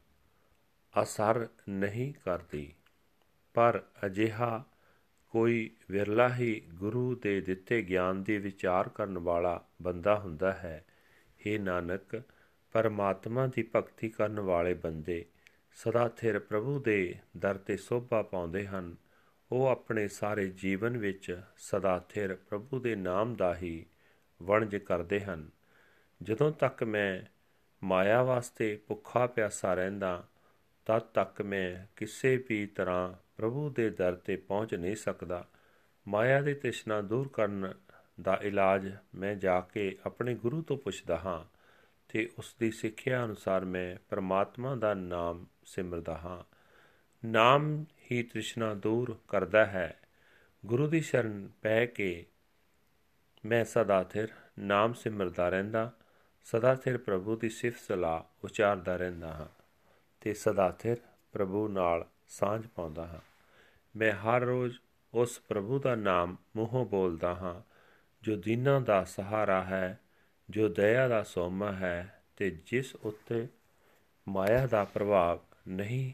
ਅਸਰ 1.04 1.48
ਨਹੀਂ 1.70 2.14
ਕਰਦੀ। 2.14 2.74
ਪਰ 3.54 3.84
ਅਜਿਹਾ 4.06 4.64
ਕੋਈ 5.30 5.72
ਵਿਰਲਾ 5.92 6.36
ਹੀ 6.36 6.62
ਗੁਰੂ 6.74 7.16
ਦੇ 7.16 7.42
ਦਿੱਤੇ 7.42 7.82
ਗਿਆਨ 7.82 8.24
ਦੀ 8.24 8.38
ਵਿਚਾਰ 8.38 8.90
ਕਰਨ 8.90 9.18
ਵਾਲਾ 9.18 9.66
ਬੰਦਾ 9.82 10.20
ਹੁੰਦਾ 10.20 10.52
ਹੈ। 10.52 10.86
हे 11.24 11.62
ਨਾਨਕ, 11.62 12.22
ਪਰਮਾਤਮਾ 12.72 13.48
ਦੀ 13.48 13.70
ਭਗਤੀ 13.76 14.10
ਕਰਨ 14.10 14.40
ਵਾਲੇ 14.40 14.74
ਬੰਦੇ 14.74 15.26
ਸਦਾ 15.74 16.10
ਥਿਰ 16.10 16.40
ਪ੍ਰਭੂ 16.40 16.80
ਦੇ 16.80 17.16
ਦਰ 17.38 17.58
ਤੇ 17.58 17.78
ਸੋਭਾ 17.78 18.22
ਪਾਉਂਦੇ 18.22 18.68
ਹਨ। 18.68 18.96
ਉਹ 19.52 19.68
ਆਪਣੇ 19.68 20.08
ਸਾਰੇ 20.08 20.48
ਜੀਵਨ 20.50 20.98
ਵਿੱਚ 20.98 21.42
ਸਦਾ 21.58 22.06
ਥਿਰ 22.10 22.36
ਪ੍ਰਭੂ 22.36 22.80
ਦੇ 22.80 22.96
ਨਾਮ 22.96 23.36
ਦਾ 23.36 23.56
ਹੀ 23.56 23.86
ਵਣਜ 24.44 24.76
ਕਰਦੇ 24.76 25.22
ਹਨ। 25.22 25.50
ਜਦੋਂ 26.24 26.52
ਤੱਕ 26.52 26.84
ਮੈਂ 26.84 27.22
ਮਾਇਆ 27.84 28.24
ਵਾਸਤੇ 28.24 28.80
ਭੁੱਖਾ 28.88 29.28
ਪਿਆਸਾ 29.28 29.74
ਰਹਿੰਦਾ, 29.74 30.28
ਤਦ 30.86 31.00
ਤੱਕ 31.00 31.42
ਮੈਂ 31.42 31.88
ਕਿਸੇ 31.96 32.46
ਵੀ 32.50 32.66
ਤਰ੍ਹਾਂ 32.66 33.14
ਪ੍ਰਭੂ 33.38 33.70
ਦੇ 33.70 33.90
ਦਰ 33.90 34.16
ਤੇ 34.16 34.36
ਪਹੁੰਚ 34.36 34.76
ਨਹੀਂ 34.76 34.96
ਸਕਦਾ। 34.96 35.48
ਮਾਇਆ 36.08 36.42
ਦੀ 36.42 36.54
ਤ੍ਰਿਸ਼ਨਾ 36.54 37.02
ਦੂਰ 37.02 37.28
ਕਰਨ 37.28 37.74
ਦਾ 38.22 38.40
ਇਲਾਜ 38.42 38.96
ਮੈਂ 39.16 39.36
ਜਾ 39.36 39.62
ਕੇ 39.62 39.98
ਆਪਣੇ 40.06 40.36
ਗੁਰੂ 40.36 40.62
ਤੋਂ 40.62 40.78
ਪੁੱਛਦਾ 40.78 41.18
ਹਾਂ 41.18 41.58
ਤੇ 42.08 42.30
ਉਸ 42.38 42.56
ਦੀ 42.60 42.72
ਸਿੱਖਿਆ 42.72 43.26
ਅਨੁਸਾਰ 43.26 43.66
ਮੈਂ 43.66 43.96
ਪਰਮਾਤਮਾ 44.10 44.76
ਦਾ 44.76 44.94
ਨਾਮ 44.94 45.46
ਸਿਮਰਦਾ 45.66 46.18
ਹਾਂ। 46.18 46.58
ਨਾਮ 47.28 47.86
ਹੀ 48.12 48.24
ਤ੍ਰਿਸ਼ਨਾ 48.24 48.74
ਦੂਰ 48.74 49.18
ਕਰਦਾ 49.28 49.66
ਹੈ। 49.66 50.00
ਗੁਰੂ 50.66 50.88
ਦੀ 50.88 51.02
ਸ਼ਰਨ 51.02 51.50
ਪੈ 51.62 51.86
ਕੇ 51.86 52.26
ਮੈਂ 53.46 53.66
ਸਦਾ 53.66 54.04
ਥਿਰ 54.04 54.28
ਨਾਮ 54.60 54.94
ਸਿਮਰਦਾ 54.94 55.50
ਰਹਿੰਦਾ, 55.50 55.92
ਸਦਾ 56.44 56.76
ਥਿਰ 56.76 56.98
ਪ੍ਰਭੂ 56.98 57.36
ਦੀ 57.36 57.50
ਸਿਫਤ 57.50 57.80
ਸਲਾਹ 57.80 58.24
ਉਚਾਰਦਾ 58.44 58.96
ਰਹਿੰਦਾ 58.96 59.28
ਹਾਂ 59.28 59.48
ਤੇ 60.22 60.34
ਸਦਾ 60.34 60.72
ਥਿਰ 60.72 60.98
ਪ੍ਰਭੂ 61.32 61.68
ਨਾਲ 61.68 62.06
ਸਾਂਝ 62.28 62.68
ਪਾਉਂਦਾ 62.68 63.08
ਹਾਂ। 63.08 63.20
ਮੈਂ 63.96 64.12
ਹਰ 64.12 64.42
ਰੋਜ਼ 64.42 64.78
ਉਸ 65.14 65.40
ਪ੍ਰਭੂ 65.40 65.80
ਦਾ 65.80 65.96
ਨਾਮ 65.96 66.38
ਮੂੰਹੋਂ 66.56 66.86
ਬੋਲਦਾ 66.86 67.36
ਹਾਂ, 67.36 67.62
ਜੋ 68.22 68.36
ਦੀਨਾਂ 68.36 68.82
ਦਾ 68.82 69.04
ਸਹਾਰਾ 69.04 69.64
ਹੈ, 69.64 70.00
ਜੋ 70.50 70.70
ਦਇਆ 70.70 71.08
ਦਾ 71.08 71.24
ਸੋਮਾ 71.24 71.72
ਹੈ 71.72 72.24
ਤੇ 72.38 72.50
ਜਿਸ 72.66 72.96
ਉੱਤੇ 72.96 73.48
ਮਾਇਆ 74.28 74.68
ਦਾ 74.68 74.84
ਪ੍ਰਭਾਵ 74.84 75.40
ਨਹੀਂ 75.68 76.14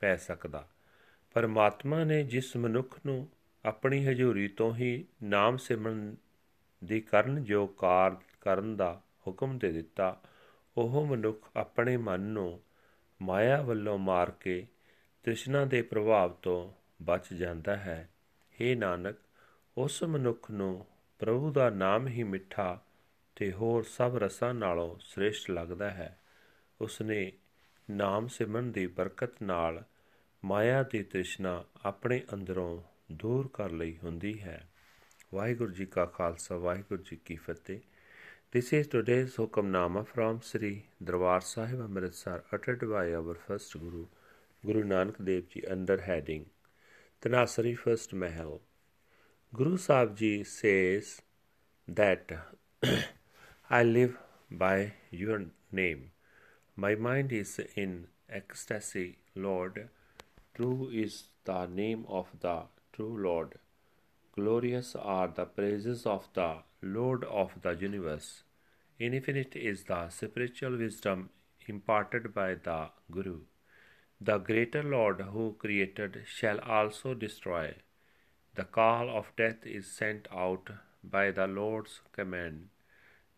ਪੈ 0.00 0.16
ਸਕਦਾ। 0.16 0.68
ਪਰਮਾਤਮਾ 1.34 2.04
ਨੇ 2.04 2.22
ਜਿਸ 2.22 2.56
ਮਨੁੱਖ 2.56 2.98
ਨੂੰ 3.06 3.28
ਆਪਣੀ 3.64 4.06
ਹਜ਼ੂਰੀ 4.06 4.48
ਤੋਂ 4.48 4.74
ਹੀ 4.74 5.04
ਨਾਮ 5.22 5.56
ਸਿਮਰਨ 5.56 6.16
ਦੀ 6.84 7.00
ਕਰਨ 7.00 7.44
ਜੋ 7.44 7.66
ਕਾਰ 7.66 8.16
ਕਰਨ 8.40 8.76
ਦਾ 8.76 9.02
ਹੁਕਮ 9.26 9.58
ਦੇ 9.58 9.72
ਦਿੱਤਾ, 9.72 10.20
ਉਹ 10.76 11.06
ਮਨੁੱਖ 11.06 11.50
ਆਪਣੇ 11.56 11.96
ਮਨ 11.96 12.20
ਨੂੰ 12.20 12.60
ਮਾਇਆ 13.22 13.62
ਵੱਲੋਂ 13.62 13.98
ਮਾਰ 13.98 14.30
ਕੇ 14.30 14.66
ਤ੍ਰਿਸ਼ਨਾ 15.22 15.64
ਦੇ 15.64 15.82
ਪ੍ਰਭਾਵ 15.82 16.32
ਤੋਂ 16.32 16.72
ਬਚ 17.02 17.34
ਜਾਂਦਾ 17.34 17.76
ਹੈ। 17.76 18.10
हे 18.52 18.78
ਨਾਨਕ, 18.78 19.16
ਉਸ 19.78 20.02
ਮਨੁੱਖ 20.02 20.50
ਨੂੰ 20.50 20.86
ਪ੍ਰਭੂ 21.18 21.52
ਦਾ 21.52 21.70
ਨਾਮ 21.70 22.06
ਹੀ 22.06 22.22
ਮਿੱਠਾ 22.22 22.80
ਤੇ 23.36 23.52
ਹੋਰ 23.52 23.82
ਸਭ 23.82 24.12
ਰਸਾਂ 24.16 24.54
ਨਾਲੋਂ 24.54 24.96
ਸ੍ਰੇਸ਼ਟ 25.00 25.50
ਲੱਗਦਾ 25.50 25.90
ਹੈ। 25.90 26.20
ਉਸਨੇ 26.80 27.32
ਨਾਮ 27.90 28.26
ਸਿਮਰਨ 28.26 28.72
ਦੀ 28.72 28.86
ਬਰਕਤ 28.86 29.42
ਨਾਲ 29.42 29.84
ਮਾਇਆ 30.44 30.82
ਦੀ 30.82 31.02
ਤ੍ਰਿਸ਼ਨਾ 31.02 31.64
ਆਪਣੇ 31.84 32.22
ਅੰਦਰੋਂ 32.34 32.82
ਦੂਰ 33.12 33.50
ਕਰ 33.52 33.70
ਲਈ 33.70 33.98
ਹੁੰਦੀ 34.04 34.42
ਹੈ। 34.42 34.68
ਵਾਹਿਗੁਰੂ 35.34 35.72
ਜੀ 35.72 35.84
ਕਾ 35.94 36.04
ਖਾਲਸਾ 36.16 36.56
ਵਾਹਿਗੁਰੂ 36.64 37.02
ਜੀ 37.02 37.16
ਕੀ 37.24 37.36
ਫਤਿਹ 37.46 37.80
This 38.54 38.68
is 38.76 38.88
today's 38.90 39.32
Hukamnama 39.38 40.00
from 40.08 40.36
Sri 40.48 40.68
Darbar 41.06 41.38
Sahib 41.46 41.80
Amritsar 41.84 42.34
uttered 42.52 42.84
by 42.90 43.00
our 43.20 43.34
first 43.46 43.74
Guru, 43.80 44.02
Guru 44.64 44.84
Nanak 44.90 45.18
Dev 45.28 45.48
Ji 45.54 45.62
under 45.76 45.96
heading 46.02 46.44
Tanasari 47.22 47.72
First 47.80 48.14
Mahal. 48.24 48.52
Guru 49.52 49.80
Sahib 49.86 50.14
Ji 50.20 50.30
says 50.44 51.10
that 51.88 52.36
I 53.70 53.82
live 53.82 54.16
by 54.64 54.76
your 55.24 55.40
name. 55.72 56.06
My 56.76 56.94
mind 57.08 57.32
is 57.32 57.58
in 57.74 57.98
ecstasy, 58.28 59.18
Lord. 59.34 59.84
True 60.54 60.90
is 61.04 61.20
the 61.44 61.60
name 61.82 62.06
of 62.22 62.32
the 62.46 62.56
true 62.92 63.12
Lord. 63.28 63.58
Glorious 64.36 64.96
are 64.96 65.28
the 65.28 65.44
praises 65.44 66.04
of 66.06 66.28
the 66.34 66.56
Lord 66.82 67.22
of 67.24 67.52
the 67.62 67.74
universe. 67.76 68.42
Infinite 68.98 69.54
is 69.54 69.84
the 69.84 70.08
spiritual 70.08 70.76
wisdom 70.76 71.30
imparted 71.68 72.34
by 72.34 72.54
the 72.54 72.90
Guru. 73.10 73.42
The 74.20 74.38
greater 74.38 74.82
Lord 74.82 75.20
who 75.20 75.54
created 75.58 76.24
shall 76.26 76.58
also 76.60 77.14
destroy. 77.14 77.76
The 78.56 78.64
call 78.64 79.08
of 79.08 79.32
death 79.36 79.64
is 79.64 79.86
sent 79.86 80.26
out 80.32 80.68
by 81.04 81.30
the 81.30 81.46
Lord's 81.46 82.00
command. 82.12 82.70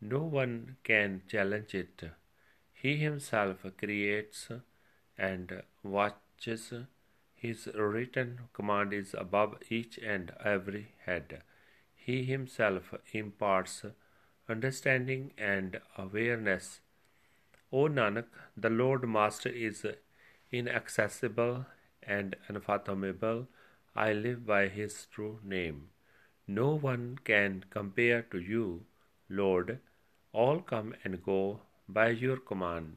No 0.00 0.22
one 0.22 0.76
can 0.82 1.22
challenge 1.28 1.74
it. 1.74 2.04
He 2.72 2.96
himself 2.96 3.66
creates 3.76 4.48
and 5.18 5.62
watches. 5.82 6.72
His 7.38 7.68
written 7.74 8.48
command 8.54 8.92
is 8.94 9.14
above 9.14 9.56
each 9.68 9.98
and 9.98 10.32
every 10.42 10.94
head. 11.04 11.42
He 11.94 12.24
himself 12.24 12.94
imparts 13.12 13.84
understanding 14.48 15.32
and 15.36 15.80
awareness. 15.98 16.80
O 17.72 17.88
Nanak, 17.88 18.26
the 18.56 18.70
Lord 18.70 19.06
Master 19.08 19.50
is 19.50 19.84
inaccessible 20.50 21.66
and 22.02 22.36
unfathomable. 22.48 23.48
I 23.94 24.12
live 24.12 24.46
by 24.46 24.68
his 24.68 25.06
true 25.12 25.38
name. 25.42 25.90
No 26.46 26.74
one 26.74 27.18
can 27.24 27.64
compare 27.70 28.22
to 28.22 28.38
you, 28.38 28.86
Lord. 29.28 29.80
All 30.32 30.60
come 30.60 30.94
and 31.04 31.22
go 31.22 31.60
by 31.88 32.08
your 32.08 32.36
command. 32.38 32.96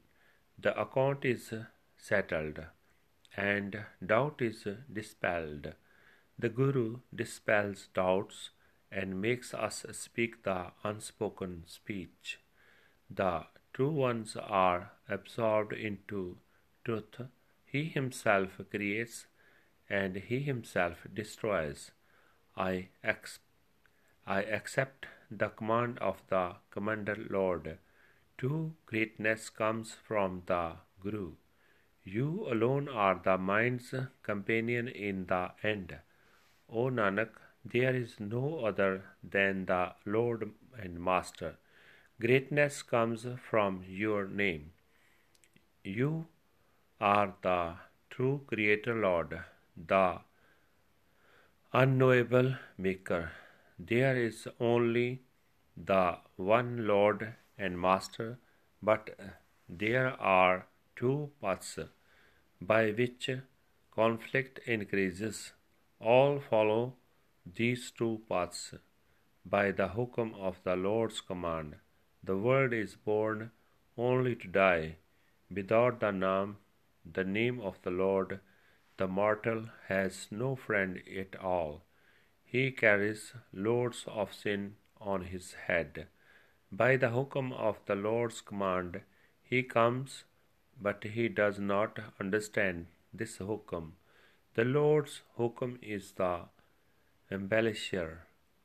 The 0.57 0.79
account 0.79 1.25
is 1.25 1.53
settled 1.97 2.59
and 3.35 3.85
doubt 4.05 4.41
is 4.41 4.67
dispelled. 4.91 5.73
The 6.37 6.49
Guru 6.49 6.99
dispels 7.13 7.87
doubts 7.93 8.51
and 8.91 9.21
makes 9.21 9.53
us 9.53 9.85
speak 9.91 10.43
the 10.43 10.71
unspoken 10.83 11.63
speech. 11.67 12.39
The 13.09 13.45
true 13.73 13.91
ones 13.91 14.35
are 14.35 14.91
absorbed 15.07 15.73
into 15.73 16.37
truth. 16.85 17.21
He 17.65 17.85
himself 17.85 18.59
creates 18.71 19.27
and 19.89 20.15
he 20.15 20.39
himself 20.39 21.05
destroys. 21.13 21.91
I, 22.55 22.89
ex- 23.03 23.39
I 24.25 24.41
accept 24.43 25.07
the 25.31 25.49
command 25.49 25.99
of 25.99 26.21
the 26.29 26.55
Commander 26.71 27.17
Lord. 27.29 27.77
True 28.37 28.75
greatness 28.85 29.49
comes 29.49 29.93
from 29.93 30.43
the 30.45 30.73
Guru. 31.01 31.33
You 32.03 32.47
alone 32.51 32.87
are 32.89 33.19
the 33.23 33.37
mind's 33.37 33.93
companion 34.23 34.87
in 34.87 35.25
the 35.27 35.51
end. 35.63 35.97
O 36.69 36.89
Nanak, 36.89 37.29
there 37.63 37.95
is 37.95 38.19
no 38.19 38.65
other 38.65 39.03
than 39.23 39.65
the 39.65 39.93
Lord 40.05 40.51
and 40.77 40.99
Master. 40.99 41.57
Greatness 42.19 42.81
comes 42.83 43.25
from 43.49 43.83
your 43.87 44.27
name. 44.27 44.71
You 45.83 46.27
are 46.99 47.33
the 47.41 47.75
true 48.09 48.41
Creator 48.47 48.95
Lord, 48.95 49.39
the 49.75 50.19
unknowable 51.73 52.55
Maker. 52.77 53.31
There 53.77 54.15
is 54.17 54.47
only 54.59 55.21
the 55.77 56.17
one 56.35 56.87
Lord 56.87 57.33
and 57.57 57.79
Master, 57.79 58.37
but 58.81 59.17
there 59.67 60.09
are 60.19 60.65
two 60.99 61.31
paths 61.41 61.79
by 62.71 62.83
which 62.99 63.29
conflict 63.99 64.59
increases. 64.75 65.53
All 65.99 66.39
follow 66.49 66.81
these 67.59 67.91
two 67.99 68.21
paths 68.29 68.73
by 69.45 69.71
the 69.71 69.89
hukum 69.95 70.33
of 70.49 70.57
the 70.63 70.75
Lord's 70.75 71.21
command. 71.21 71.75
The 72.23 72.37
world 72.37 72.73
is 72.73 72.95
born 72.95 73.51
only 73.97 74.35
to 74.35 74.47
die. 74.47 74.95
Without 75.59 75.99
the 75.99 76.11
name, 76.11 76.57
the 77.19 77.23
name 77.23 77.59
of 77.59 77.77
the 77.83 77.91
Lord, 77.91 78.39
the 78.97 79.07
mortal 79.07 79.65
has 79.87 80.27
no 80.29 80.55
friend 80.55 81.01
at 81.23 81.35
all. 81.41 81.83
He 82.43 82.71
carries 82.71 83.33
loads 83.53 84.03
of 84.07 84.33
sin 84.33 84.75
on 84.99 85.23
his 85.33 85.53
head. 85.67 86.07
By 86.71 86.97
the 86.97 87.09
hukum 87.09 87.51
of 87.53 87.77
the 87.85 87.95
Lord's 87.95 88.41
command, 88.41 89.01
he 89.41 89.63
comes, 89.63 90.23
but 90.81 91.03
he 91.03 91.27
does 91.27 91.59
not 91.59 91.99
understand 92.19 92.87
this 93.13 93.37
hukum. 93.37 93.91
The 94.55 94.65
Lord's 94.65 95.21
hukum 95.37 95.77
is 95.81 96.11
the 96.13 96.41
embellisher. 97.31 98.19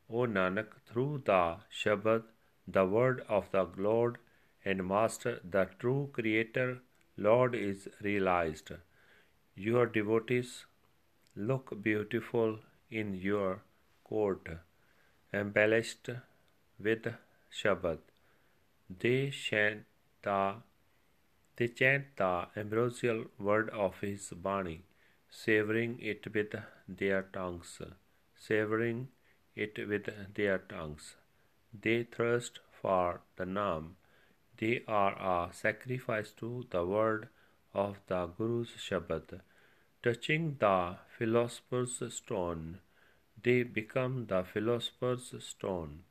O 0.09 0.25
Nanak, 0.37 0.67
through 0.87 1.23
the 1.25 1.57
Shabad, 1.71 2.23
the 2.67 2.85
word 2.85 3.23
of 3.27 3.51
the 3.51 3.67
Lord 3.77 4.17
and 4.63 4.87
Master, 4.87 5.39
the 5.43 5.67
true 5.79 6.09
Creator, 6.13 6.79
Lord 7.17 7.55
is 7.55 7.87
realized. 8.01 8.71
Your 9.55 9.85
devotees 9.85 10.65
look 11.35 11.81
beautiful 11.81 12.59
in 12.91 13.13
your 13.15 13.61
court, 14.03 14.47
embellished 15.33 16.09
with 16.79 17.07
Shabad. 17.51 17.99
They 18.99 19.29
chant 19.29 19.85
the 20.21 20.55
they 21.57 21.67
chant 21.67 22.05
the 22.17 22.47
ambrosial 22.55 23.25
word 23.39 23.69
of 23.69 23.99
his 24.01 24.29
Bani, 24.31 24.83
savoring 25.29 25.99
it 26.01 26.33
with 26.33 26.55
their 26.87 27.23
tongues, 27.23 27.81
savoring 28.35 29.07
it 29.55 29.87
with 29.87 30.09
their 30.33 30.57
tongues. 30.57 31.15
They 31.73 32.03
thirst 32.03 32.59
for 32.81 33.21
the 33.37 33.45
Nam. 33.45 33.95
They 34.57 34.83
are 34.87 35.15
a 35.33 35.53
sacrifice 35.53 36.31
to 36.39 36.65
the 36.69 36.85
word 36.85 37.29
of 37.73 37.99
the 38.07 38.27
Guru's 38.27 38.69
Shabad. 38.77 39.41
Touching 40.03 40.57
the 40.59 40.97
philosopher's 41.17 42.01
stone, 42.13 42.79
they 43.41 43.63
become 43.63 44.27
the 44.27 44.43
philosopher's 44.43 45.33
stone, 45.39 46.03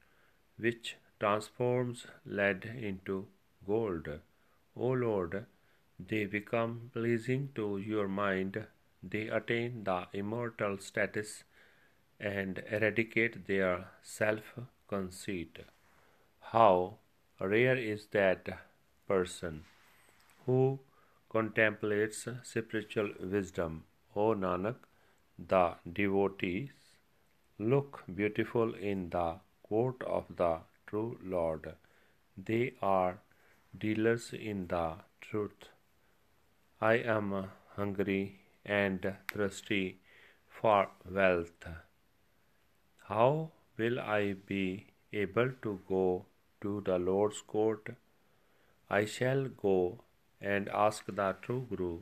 which 0.59 0.97
transforms 1.21 2.07
lead 2.27 2.65
into 2.65 3.27
gold. 3.67 4.09
O 4.77 4.89
Lord, 4.89 5.47
they 5.99 6.25
become 6.27 6.91
pleasing 6.93 7.51
to 7.55 7.79
your 7.79 8.09
mind, 8.09 8.67
they 9.03 9.29
attain 9.29 9.85
the 9.85 10.07
immortal 10.13 10.79
status 10.79 11.45
and 12.21 12.63
eradicate 12.71 13.47
their 13.47 13.89
self 14.03 14.59
conceit. 14.89 15.59
How 16.41 16.99
rare 17.41 17.77
is 17.77 18.07
that 18.13 18.49
person 19.09 19.65
who 20.47 20.81
contemplates 21.29 22.29
spiritual 22.43 23.11
wisdom, 23.21 23.85
O 24.15 24.35
Nanak, 24.35 24.77
the 25.39 25.75
devotees 25.93 26.71
look 27.59 28.05
beautiful 28.15 28.75
in 28.75 29.11
the 29.11 29.41
court 29.63 30.03
of 30.03 30.25
the 30.37 30.61
true 30.87 31.19
Lord. 31.25 31.75
They 32.37 32.75
are 32.83 33.19
dealers 33.79 34.33
in 34.33 34.67
the 34.69 34.97
truth. 35.21 35.69
I 36.81 36.95
am 36.95 37.51
hungry 37.77 38.41
and 38.65 39.15
thirsty 39.33 40.01
for 40.49 40.89
wealth. 41.11 41.67
How 43.09 43.51
will 43.77 43.99
I 44.01 44.35
be 44.35 44.87
able 45.13 45.51
to 45.63 45.81
go 45.89 46.27
to 46.63 46.81
the 46.87 46.99
Lord's 46.99 47.41
court? 47.41 47.91
I 48.89 49.05
shall 49.05 49.49
go 49.49 50.01
and 50.41 50.69
ask 50.69 51.07
the 51.07 51.37
true 51.43 51.67
Guru 51.69 52.01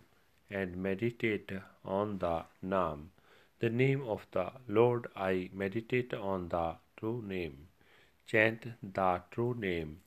and 0.50 0.76
meditate 0.76 1.50
on 1.84 2.18
the 2.18 2.44
Naam. 2.64 3.08
The 3.60 3.70
name 3.70 4.02
of 4.02 4.26
the 4.32 4.52
Lord 4.68 5.06
I 5.16 5.50
meditate 5.52 6.12
on 6.12 6.48
the 6.48 6.76
true 6.96 7.22
name. 7.26 7.68
Chant 8.26 8.66
the 8.82 9.22
true 9.30 9.54
name 9.54 10.00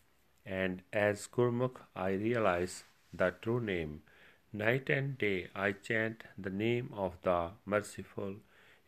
and 0.45 0.81
as 0.93 1.27
Gurmukh 1.27 1.81
I 1.95 2.11
realize 2.11 2.83
the 3.13 3.33
true 3.41 3.59
name. 3.59 4.01
Night 4.53 4.89
and 4.89 5.17
day 5.17 5.49
I 5.55 5.71
chant 5.71 6.23
the 6.37 6.49
name 6.49 6.89
of 6.93 7.17
the 7.23 7.51
merciful, 7.65 8.35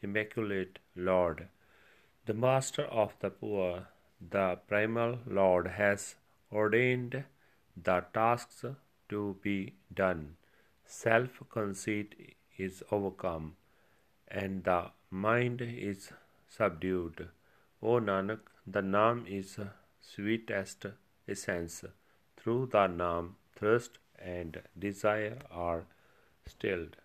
immaculate 0.01 0.79
Lord. 0.95 1.47
The 2.25 2.33
Master 2.33 2.83
of 2.83 3.13
the 3.19 3.29
poor, 3.29 3.87
the 4.21 4.59
primal 4.67 5.19
Lord, 5.25 5.67
has 5.67 6.15
ordained 6.51 7.23
the 7.81 8.05
tasks 8.13 8.65
to 9.09 9.37
be 9.41 9.73
done. 9.93 10.35
Self 10.85 11.41
conceit 11.49 12.35
is 12.57 12.83
overcome, 12.91 13.55
and 14.27 14.63
the 14.63 14.91
mind 15.09 15.61
is 15.61 16.11
subdued. 16.49 17.27
O 17.81 17.99
Nanak, 17.99 18.39
the 18.65 18.81
Naam 18.81 19.25
is 19.27 19.59
sweetest 20.01 20.85
essence. 21.27 21.85
Through 22.37 22.67
the 22.67 22.87
Naam, 22.87 23.29
thirst 23.59 23.97
and 24.27 24.61
desire 24.85 25.37
are 25.51 25.81
stilled. 26.45 26.95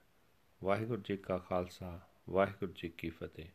Waheguru 0.64 1.02
ji 1.02 1.16
ਕਾ 1.16 1.38
ਖਾਲਸਾ 1.38 2.00
ਵਾਹਿਗੁਰੂ 2.30 2.72
ਜੀ 2.72 2.88
ਕੀ 2.88 3.10
ਫਤਿਹ 3.10 3.46